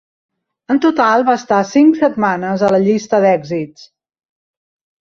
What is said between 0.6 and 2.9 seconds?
En total va estar cinc setmanes a la